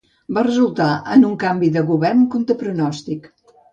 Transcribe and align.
Va 0.37 0.43
resultar 0.45 0.87
en 1.15 1.27
un 1.29 1.35
canvi 1.43 1.71
de 1.75 1.83
govern 1.93 2.25
contra 2.37 2.57
pronòstic. 2.63 3.29